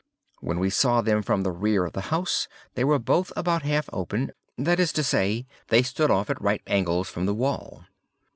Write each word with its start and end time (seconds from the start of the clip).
When 0.39 0.57
we 0.57 0.71
saw 0.71 1.01
them 1.01 1.21
from 1.21 1.43
the 1.43 1.51
rear 1.51 1.85
of 1.85 1.93
the 1.93 2.01
house, 2.09 2.47
they 2.73 2.83
were 2.83 2.97
both 2.97 3.31
about 3.35 3.61
half 3.61 3.87
open—that 3.93 4.79
is 4.79 4.91
to 4.93 5.03
say, 5.03 5.45
they 5.67 5.83
stood 5.83 6.09
off 6.09 6.31
at 6.31 6.41
right 6.41 6.63
angles 6.65 7.07
from 7.07 7.27
the 7.27 7.35
wall. 7.35 7.85